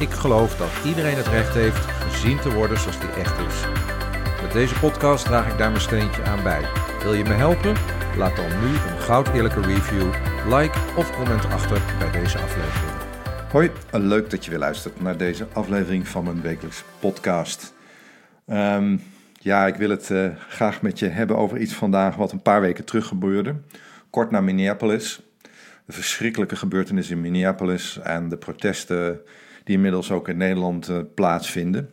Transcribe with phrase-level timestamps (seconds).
[0.00, 3.64] ik geloof dat iedereen het recht heeft gezien te worden zoals die echt is.
[4.42, 6.64] Met deze podcast draag ik daar mijn steentje aan bij.
[7.02, 7.76] Wil je me helpen?
[8.16, 10.12] Laat dan nu een goud eerlijke review,
[10.48, 12.92] like of comment achter bij deze aflevering.
[13.50, 17.74] Hoi, leuk dat je weer luistert naar deze aflevering van mijn wekelijks podcast.
[18.46, 18.96] Ehm,
[19.32, 22.60] ja, ik wil het uh, graag met je hebben over iets vandaag wat een paar
[22.60, 23.54] weken terug gebeurde.
[24.10, 25.20] Kort na Minneapolis.
[25.86, 29.20] De verschrikkelijke gebeurtenissen in Minneapolis en de protesten
[29.64, 31.90] die inmiddels ook in Nederland uh, plaatsvinden.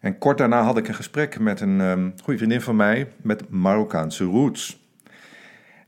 [0.00, 3.48] En kort daarna had ik een gesprek met een um, goede vriendin van mij met
[3.48, 4.80] Marokkaanse roots.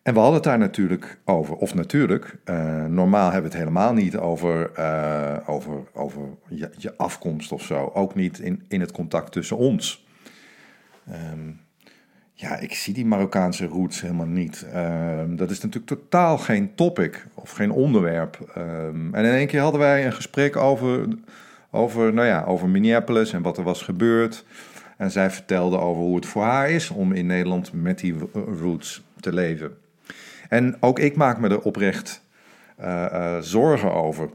[0.02, 1.54] En we hadden het daar natuurlijk over.
[1.54, 6.96] Of natuurlijk, uh, normaal hebben we het helemaal niet over, uh, over, over je, je,
[6.96, 7.90] afkomst of zo.
[7.94, 10.06] Ook niet in, in het contact tussen ons.
[11.32, 11.60] Um,
[12.36, 14.66] ja, ik zie die Marokkaanse roots helemaal niet.
[14.74, 18.54] Um, dat is natuurlijk totaal geen topic of geen onderwerp.
[18.56, 21.08] Um, en in één keer hadden wij een gesprek over,
[21.70, 24.44] over, nou ja, over Minneapolis en wat er was gebeurd.
[24.96, 28.14] En zij vertelde over hoe het voor haar is om in Nederland met die
[28.60, 29.76] roots te leven.
[30.48, 32.22] En ook ik maak me er oprecht
[32.80, 34.30] uh, uh, zorgen over.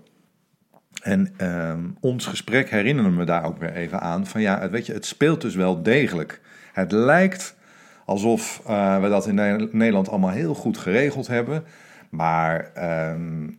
[1.02, 4.27] En um, ons gesprek herinnerde me daar ook weer even aan.
[4.27, 6.42] Van ja, weet je, het speelt dus wel degelijk.
[6.73, 7.58] Het lijkt
[8.09, 9.35] alsof uh, we dat in
[9.71, 11.63] Nederland allemaal heel goed geregeld hebben.
[12.09, 12.71] Maar
[13.13, 13.57] um,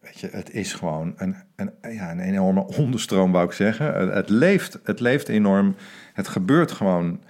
[0.00, 4.12] weet je, het is gewoon een, een, ja, een enorme onderstroom, wou ik zeggen.
[4.14, 5.74] Het, leeft, het leeft enorm.
[6.12, 7.20] Het gebeurt gewoon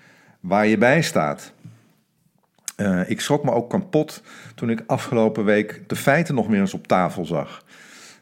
[0.41, 1.53] waar je bij staat.
[2.77, 4.23] Uh, ik schrok me ook kapot
[4.55, 7.65] toen ik afgelopen week de feiten nog meer eens op tafel zag.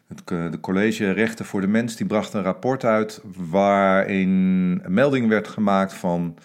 [0.08, 5.48] Het, de college Rechten voor de Mens die bracht een rapport uit waarin melding werd
[5.48, 6.36] gemaakt van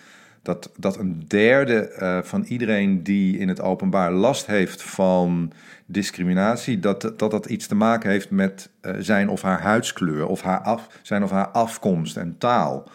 [0.44, 5.52] dat, dat een derde uh, van iedereen die in het openbaar last heeft van
[5.86, 10.42] discriminatie, dat dat, dat iets te maken heeft met uh, zijn of haar huidskleur of
[10.42, 12.90] haar af, zijn of haar afkomst en taal.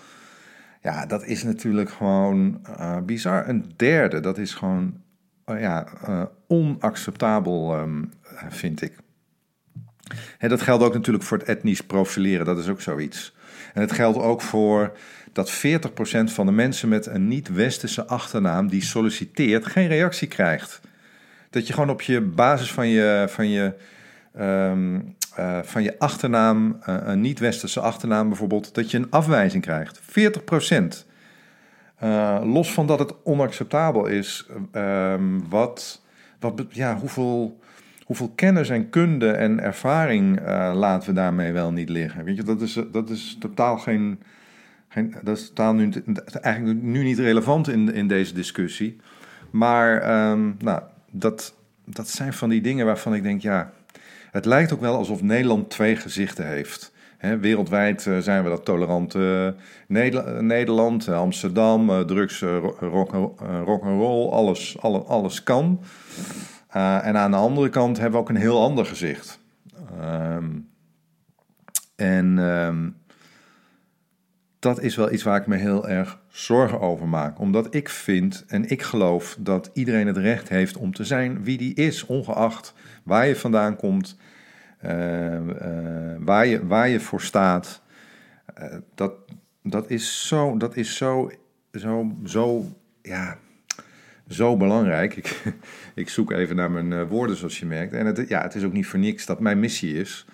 [0.82, 3.48] Ja, dat is natuurlijk gewoon uh, bizar.
[3.48, 4.94] Een derde, dat is gewoon
[5.44, 5.87] ja,
[6.47, 8.12] onacceptabel, um,
[8.48, 8.97] vind ik.
[10.38, 13.37] Dat geldt ook natuurlijk voor het etnisch profileren, dat is ook zoiets.
[13.74, 14.96] En het geldt ook voor
[15.32, 15.54] dat 40%
[16.24, 20.80] van de mensen met een niet-westerse achternaam die solliciteert geen reactie krijgt.
[21.50, 23.74] Dat je gewoon op je basis van je, van je,
[24.41, 30.00] um, uh, van je achternaam, uh, een niet-westerse achternaam bijvoorbeeld, dat je een afwijzing krijgt.
[30.00, 31.06] 40%.
[32.02, 36.02] Uh, los van dat het onacceptabel is, um, wat,
[36.40, 37.60] wat, ja, hoeveel,
[38.08, 40.41] hoeveel kennis en kunde en ervaring
[40.74, 42.24] laten we daarmee wel niet liggen.
[42.24, 44.19] Weet je, dat is, dat is totaal geen
[44.88, 45.92] geen, dat is totaal nu,
[46.41, 48.96] eigenlijk nu niet relevant in, in deze discussie.
[49.50, 51.54] Maar um, nou, dat,
[51.84, 53.72] dat zijn van die dingen waarvan ik denk, ja,
[54.30, 56.92] het lijkt ook wel alsof Nederland twee gezichten heeft.
[57.19, 59.54] He, wereldwijd uh, zijn we dat tolerante
[59.88, 63.12] uh, Nederland, Amsterdam, drugs, rock,
[63.64, 65.80] rock and roll, alles, alle, alles kan.
[66.69, 69.41] En aan de andere kant hebben we ook een heel ander gezicht.
[70.01, 70.69] Um,
[71.97, 72.97] en um,
[74.59, 77.39] dat is wel iets waar ik me heel erg zorgen over maak.
[77.39, 81.59] Omdat ik vind en ik geloof dat iedereen het recht heeft om te zijn wie
[81.59, 84.17] die is, ongeacht waar je vandaan komt,
[84.85, 87.83] uh, uh, waar, je, waar je voor staat.
[88.59, 89.12] Uh, dat,
[89.62, 91.31] dat is zo, dat is zo,
[91.73, 92.65] zo, zo,
[93.03, 93.39] ja,
[94.28, 95.16] zo belangrijk.
[95.16, 95.43] Ik,
[95.94, 97.93] ik zoek even naar mijn woorden, zoals je merkt.
[97.93, 100.27] En het, ja, het is ook niet voor niks dat mijn missie is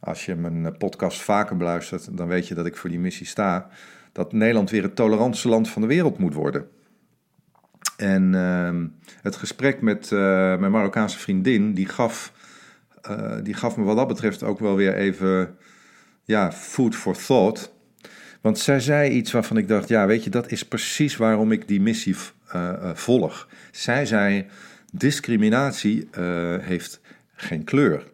[0.00, 3.26] als je mijn eh, podcast vaker beluistert, dan weet je dat ik voor die missie
[3.26, 3.68] sta.
[4.12, 6.68] Dat Nederland weer het tolerantste land van de wereld moet worden.
[7.96, 8.84] En uh,
[9.22, 10.18] het gesprek met uh,
[10.58, 12.32] mijn Marokkaanse vriendin, die gaf,
[13.42, 15.56] die gaf me wat dat betreft ook wel weer even
[16.24, 17.72] ja, food for thought.
[18.40, 21.68] Want zij zei iets waarvan ik dacht, ja weet je, dat is precies waarom ik
[21.68, 22.16] die missie
[22.94, 23.48] volg.
[23.70, 24.46] Zij zei,
[24.92, 26.08] discriminatie
[26.60, 27.00] heeft
[27.32, 28.10] geen kleur.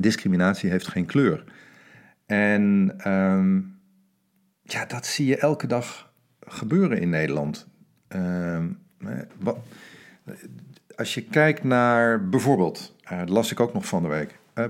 [0.00, 1.44] Discriminatie heeft geen kleur.
[2.26, 3.78] En um,
[4.62, 7.66] ja, dat zie je elke dag gebeuren in Nederland.
[9.38, 9.58] Wat,
[10.96, 14.64] als je kijkt naar bijvoorbeeld, las ik ook nog van de week, Uh,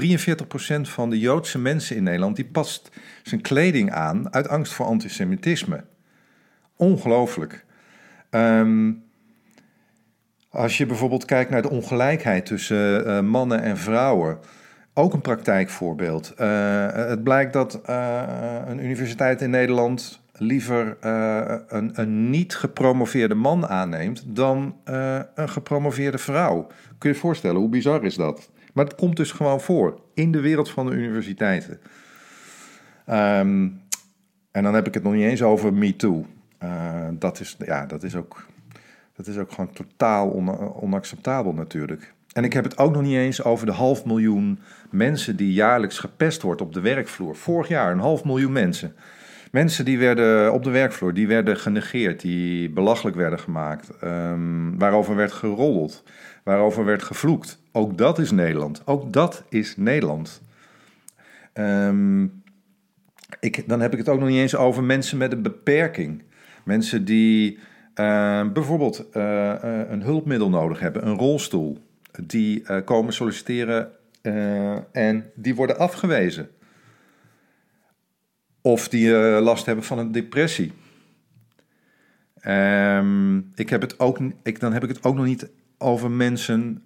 [0.00, 2.90] 43% van de Joodse mensen in Nederland die past
[3.22, 5.84] zijn kleding aan uit angst voor antisemitisme.
[6.76, 7.64] Ongelooflijk.
[8.30, 8.92] Ehm,
[10.48, 14.38] als je bijvoorbeeld kijkt naar de ongelijkheid tussen uh, mannen en vrouwen,
[14.94, 16.34] ook een praktijkvoorbeeld.
[16.40, 18.22] Uh, het blijkt dat uh,
[18.66, 20.96] een universiteit in Nederland liever
[21.68, 24.76] een, een, niet gepromoveerde man aanneemt dan
[25.34, 26.66] een gepromoveerde vrouw.
[26.98, 28.50] Kun je je voorstellen, hoe bizar is dat?
[28.72, 31.80] Maar het komt dus gewoon voor in de wereld van de universiteiten.
[33.10, 33.82] Um,
[34.50, 36.26] en dan heb ik het nog niet eens over MeToo.
[37.18, 38.46] Dat, is, ja, dat is ook
[39.16, 40.32] dat is ook gewoon totaal
[40.80, 42.14] onacceptabel natuurlijk.
[42.32, 44.58] En ik heb het ook nog niet eens over de half miljoen
[44.90, 47.36] mensen die jaarlijks gepest wordt op de werkvloer.
[47.36, 48.94] Vorig jaar een half miljoen mensen.
[49.50, 55.16] Mensen die werden op de werkvloer, die werden genegeerd, die belachelijk werden gemaakt, um, waarover
[55.16, 56.02] werd geroddeld,
[56.44, 57.58] waarover werd gevloekt.
[57.72, 58.82] Ook dat is Nederland.
[58.84, 60.42] Ook dat is Nederland.
[61.52, 62.42] Um,
[63.40, 66.22] ik, dan heb ik het ook nog niet eens over mensen met een beperking.
[66.64, 67.58] Mensen die
[67.94, 69.54] uh, bijvoorbeeld uh,
[69.88, 71.78] een hulpmiddel nodig hebben, een rolstoel.
[72.22, 73.90] Die komen solliciteren
[74.92, 76.48] en die worden afgewezen.
[78.60, 80.72] Of die last hebben van een depressie.
[82.46, 86.82] Um, ik heb het ook, ik, dan heb ik het ook nog niet over mensen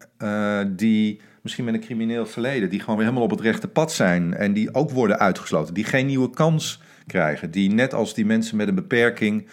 [0.77, 4.35] die misschien met een crimineel verleden, die gewoon weer helemaal op het rechte pad zijn
[4.35, 8.57] en die ook worden uitgesloten, die geen nieuwe kans krijgen, die net als die mensen
[8.57, 9.49] met een beperking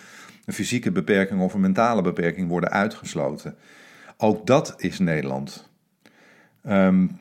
[0.45, 3.55] een fysieke beperking of een mentale beperking worden uitgesloten.
[4.17, 5.69] Ook dat is Nederland.
[6.67, 7.19] Um,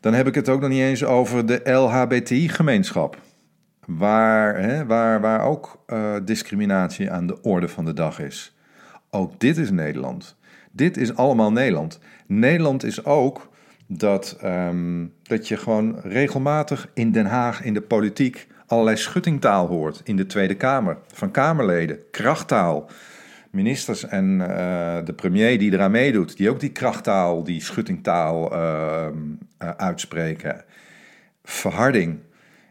[0.00, 3.20] dan heb ik het ook nog niet eens over de LHBTI-gemeenschap.
[3.86, 8.56] Waar, waar, waar ook uh, discriminatie aan de orde van de dag is.
[9.10, 10.36] Ook dit is Nederland.
[10.70, 11.98] Dit is allemaal Nederland.
[12.26, 13.48] Nederland is ook
[13.86, 20.00] dat, um, dat je gewoon regelmatig in Den Haag in de politiek allerlei schuttingtaal hoort
[20.04, 22.90] in de Tweede Kamer van Kamerleden, krachttaal.
[23.50, 24.46] Ministers en uh,
[25.04, 29.06] de premier die eraan meedoet, die ook die krachttaal, die schuttingtaal uh,
[29.62, 30.64] uh, uitspreken.
[31.44, 32.18] Verharding.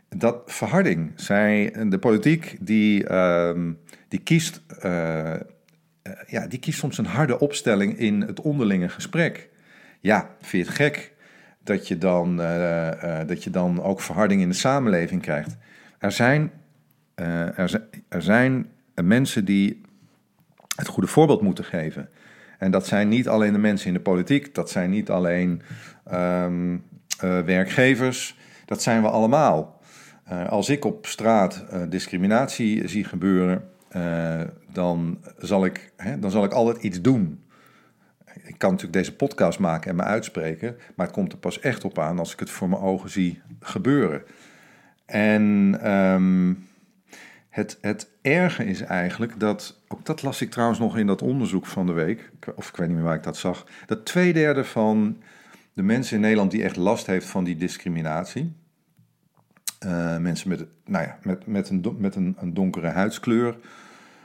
[0.10, 1.12] Dat verharding.
[1.16, 3.72] Zij, de politiek die, ehm,
[4.08, 4.62] die, kiest,
[6.28, 9.50] ja, die kiest soms een harde opstelling in het onderlinge gesprek.
[10.00, 11.14] Ja, vind je het gek
[11.64, 12.38] dat je dan,
[13.28, 15.58] dat je dan ook verharding in de samenleving krijgt?
[15.98, 16.52] Er zijn,
[17.16, 19.82] uh, er, zijn mensen die
[20.76, 22.10] het goede voorbeeld moeten geven.
[22.58, 25.62] En dat zijn niet alleen de mensen in de politiek, dat zijn niet alleen
[26.12, 26.80] um, uh,
[27.40, 29.82] werkgevers, dat zijn we allemaal.
[30.32, 33.70] Uh, als ik op straat discriminatie zie gebeuren,
[34.72, 37.44] dan, zal ik, hè, dan zal ik altijd iets doen.
[38.34, 41.84] Ik kan natuurlijk deze podcast maken en me uitspreken, maar het komt er pas echt
[41.84, 44.24] op aan als ik het voor mijn ogen zie gebeuren.
[45.08, 46.54] En ehm,
[47.50, 51.66] het, het erge is eigenlijk dat, ook dat las ik trouwens nog in dat onderzoek
[51.66, 54.64] van de week, of ik weet niet meer waar ik dat zag, dat twee derde
[54.64, 55.22] van
[55.74, 58.56] de mensen in Nederland die echt last heeft van die discriminatie,
[59.86, 63.58] uh, mensen met, nou ja, met, met, een, met een, een donkere huidskleur,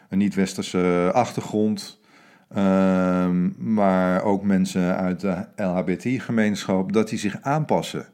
[0.08, 2.00] een niet-westerse achtergrond,
[2.49, 8.06] ehm, maar ook mensen uit de LHBT-gemeenschap, dat die zich aanpassen.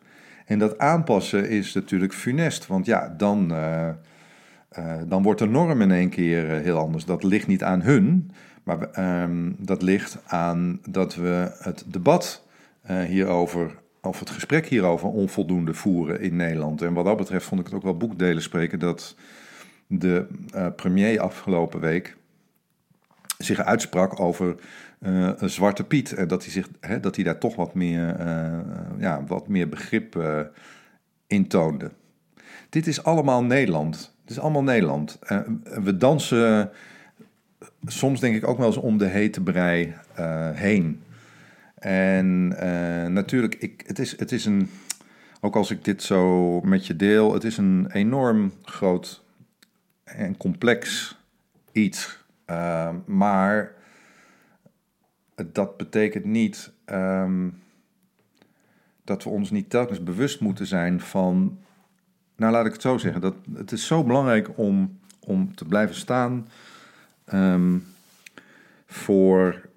[0.49, 3.89] En dat aanpassen is natuurlijk funest, want ja, dan, uh,
[4.79, 7.05] uh, dan wordt de norm in één keer uh, heel anders.
[7.05, 8.31] Dat ligt niet aan hun,
[8.63, 12.47] maar um, dat ligt aan dat we het debat
[13.07, 13.71] hierover,
[14.03, 16.83] of het gesprek hierover onvoldoende voeren in Nederland.
[16.83, 19.17] En wat dat betreft vond ik het ook wel boekdelen spreken dat
[19.87, 20.27] de
[20.77, 22.17] premier afgelopen week
[23.39, 24.55] zich uitsprak over
[25.01, 26.13] uh, Zwarte Piet.
[26.13, 28.59] En dat hij, zich, hè, dat hij daar toch wat meer, uh,
[28.99, 30.41] ja, wat meer begrip uh,
[31.27, 31.91] in toonde.
[32.69, 34.15] Dit is allemaal Nederland.
[34.25, 35.19] Dit is allemaal Nederland.
[35.63, 36.71] we dansen
[37.85, 39.95] soms denk ik ook wel eens om de hete brei
[40.53, 41.03] heen.
[41.75, 42.49] En
[43.13, 44.71] natuurlijk, ik, het, is, het is een,
[45.41, 49.23] ook als ik dit zo met je deel, het is een enorm groot
[50.05, 51.17] en complex
[51.73, 52.18] iets.
[53.07, 53.75] Maar
[55.47, 57.63] dat betekent niet um,
[59.05, 61.59] dat we ons niet telkens bewust moeten zijn van.
[62.37, 63.21] Nou, laat ik het zo zeggen.
[63.21, 66.49] Dat, het is zo belangrijk om, om te blijven staan
[67.33, 67.87] um,
[68.87, 69.69] voor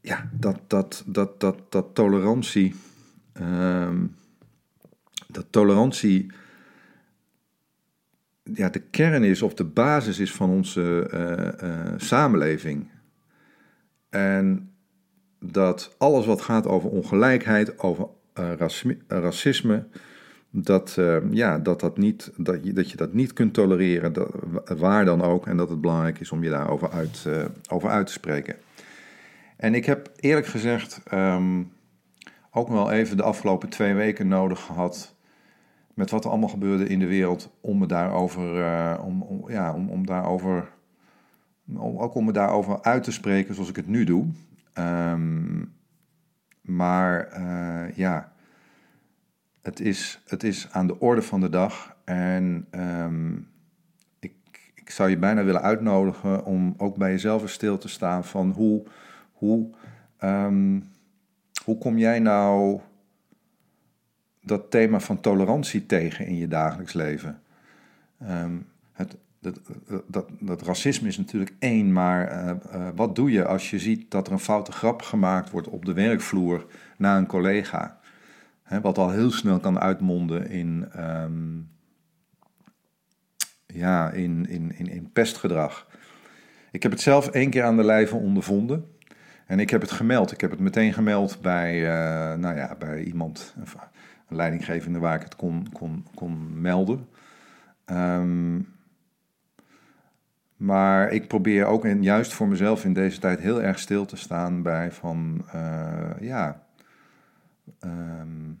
[0.00, 2.74] ja, dat, dat, dat, dat, dat tolerantie.
[5.26, 6.32] Dat tolerantie
[8.54, 12.90] ja, de kern is of de basis is van onze uh, uh, samenleving.
[14.10, 14.70] En
[15.40, 18.08] dat alles wat gaat over ongelijkheid, over
[19.08, 19.86] racisme,
[20.50, 20.98] dat,
[21.30, 24.30] ja, dat, dat, niet, dat, je, dat je dat niet kunt tolereren, dat,
[24.76, 27.26] waar dan ook, en dat het belangrijk is om je daarover uit,
[27.68, 28.56] over uit te spreken.
[29.56, 31.62] En ik heb eerlijk gezegd ehm,
[32.50, 35.16] ook wel even de afgelopen twee weken nodig gehad
[35.98, 39.74] met wat er allemaal gebeurde in de wereld om me daarover, uh, om, om, ja,
[39.74, 40.68] om, om daarover,
[41.76, 44.26] om, ook om me daarover uit te spreken zoals ik het nu doe.
[44.72, 45.64] Ehm,
[46.60, 48.32] maar uh, ja,
[49.62, 53.48] het is, het is aan de orde van de dag en um,
[54.20, 54.32] ik,
[54.74, 58.82] ik zou je bijna willen uitnodigen om ook bij jezelf stil te staan van hoe,
[59.32, 59.70] hoe,
[60.20, 60.84] um,
[61.64, 62.80] hoe kom jij nou
[64.48, 67.40] dat thema van tolerantie tegen in je dagelijks leven.
[68.18, 68.56] Ehm,
[68.92, 69.16] het,
[70.06, 74.10] dat, dat, racisme is natuurlijk één, maar eh, eh, wat doe je als je ziet
[74.10, 77.96] dat er een foute grap gemaakt wordt op de werkvloer naar een collega?
[78.82, 81.56] wat al heel snel kan uitmonden in, ehm,
[83.66, 85.86] ja, in, in, in, in pestgedrag.
[86.70, 88.86] Ik heb het zelf één keer aan de lijve ondervonden.
[89.46, 90.32] En ik heb het gemeld.
[90.32, 93.54] Ik heb het meteen gemeld bij, uh, nou ja, bij iemand,
[94.28, 97.08] leidinggevende waar ik het kon, kon, kon melden.
[97.86, 98.66] Um,
[100.58, 104.16] maar ik probeer ook en juist voor mezelf in deze tijd heel erg stil te
[104.16, 106.66] staan bij van uh, ja.
[107.84, 108.60] Um,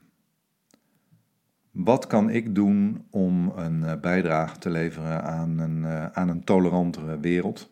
[1.70, 6.44] wat kan ik doen om een uh, bijdrage te leveren aan een, uh, aan een
[6.44, 7.70] tolerantere wereld?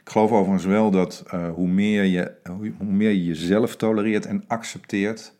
[0.00, 2.34] Ik geloof overigens wel dat hoe, meer je,
[2.78, 5.37] hoe meer je jezelf tolereert en accepteert,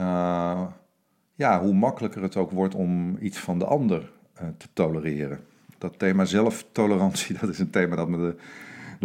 [0.00, 0.62] uh,
[1.34, 4.12] ja, hoe makkelijker het ook wordt om iets van de ander
[4.42, 5.40] uh, te tolereren.
[5.78, 8.36] Dat thema zelftolerantie, dat is een thema dat me de,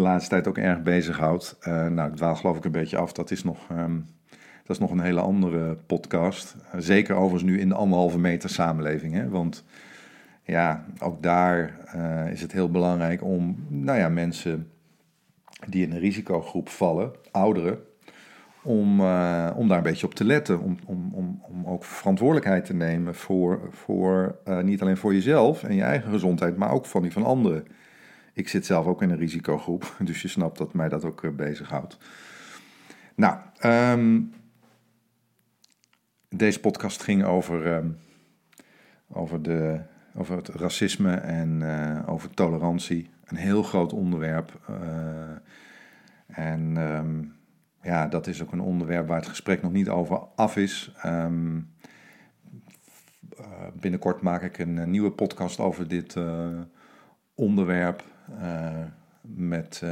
[0.02, 1.58] laatste tijd ook erg bezighoudt.
[1.68, 3.12] Uh, nou, ik dwaal geloof ik een beetje af.
[3.12, 4.06] Dat is nog, um,
[4.64, 6.56] dat is nog een hele andere podcast.
[6.78, 9.14] zeker overigens nu in de anderhalve meter samenleving.
[9.14, 9.30] Hè?
[9.30, 9.64] Want
[10.44, 11.80] ja, ook daar
[12.32, 14.72] is het heel belangrijk om nou ja, mensen
[15.68, 17.80] die in een risicogroep vallen, ouderen,
[18.64, 20.60] om, uh, om daar een beetje op te letten.
[20.60, 25.64] Om, om, om, om ook verantwoordelijkheid te nemen voor, voor uh, niet alleen voor jezelf
[25.64, 27.66] en je eigen gezondheid, maar ook van die van anderen.
[28.34, 31.32] Ik zit zelf ook in een risicogroep, dus je snapt dat mij dat ook uh,
[31.32, 31.98] bezighoudt.
[33.16, 34.34] Nou, um,
[36.30, 37.98] deze podcast ging over, um,
[39.08, 39.82] over, de,
[40.16, 41.64] over het racisme en
[42.06, 43.10] over tolerantie.
[43.26, 44.60] Een heel groot onderwerp.
[46.28, 47.34] en um,
[47.82, 50.94] ja, dat is ook een onderwerp waar het gesprek nog niet over af is.
[51.06, 51.74] Um,
[53.40, 53.46] uh,
[53.80, 56.60] binnenkort maak ik een, nieuwe podcast over dit uh,
[57.36, 58.04] onderwerp
[59.22, 59.84] met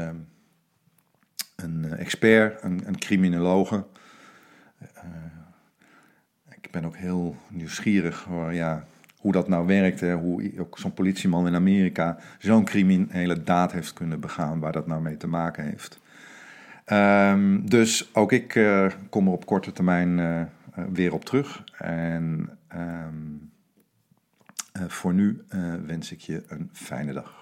[1.55, 3.85] een expert, een, een criminologe.
[6.61, 8.85] ik ben ook heel nieuwsgierig ja,
[9.19, 9.99] hoe dat nou werkt.
[9.99, 14.87] Hè, hoe ook zo'n politieman in Amerika zo'n criminele daad heeft kunnen begaan, waar dat
[14.87, 15.99] nou mee te maken heeft.
[16.91, 20.41] Um, dus ook ik uh, kom er op korte termijn uh,
[20.91, 21.63] weer op terug.
[21.77, 23.05] En uh,
[24.87, 25.41] voor nu
[25.85, 27.38] wens ik je een fijne dag.